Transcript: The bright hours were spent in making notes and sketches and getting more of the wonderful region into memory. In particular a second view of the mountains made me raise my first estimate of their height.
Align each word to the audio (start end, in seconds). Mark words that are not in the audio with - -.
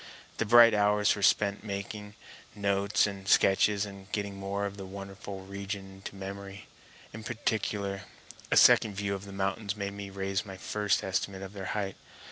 The 0.37 0.45
bright 0.47 0.73
hours 0.73 1.15
were 1.15 1.21
spent 1.21 1.61
in 1.61 1.67
making 1.67 2.15
notes 2.55 3.05
and 3.05 3.27
sketches 3.27 3.85
and 3.85 4.11
getting 4.11 4.35
more 4.35 4.65
of 4.65 4.75
the 4.77 4.85
wonderful 4.87 5.41
region 5.41 5.91
into 5.97 6.15
memory. 6.15 6.65
In 7.13 7.23
particular 7.23 8.01
a 8.49 8.57
second 8.57 8.95
view 8.95 9.13
of 9.13 9.25
the 9.25 9.31
mountains 9.31 9.75
made 9.77 9.93
me 9.93 10.09
raise 10.09 10.43
my 10.43 10.57
first 10.57 11.03
estimate 11.03 11.43
of 11.43 11.53
their 11.53 11.65
height. 11.77 11.97